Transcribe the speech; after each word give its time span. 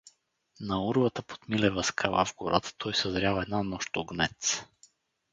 На 0.69 0.79
урвата 0.85 1.21
под 1.21 1.49
Милева 1.49 1.83
скала, 1.83 2.25
в 2.25 2.35
гората, 2.35 2.73
той 2.77 2.93
съзрял 2.95 3.41
една 3.41 3.63
нощ 3.63 3.97
огнец. 3.97 4.63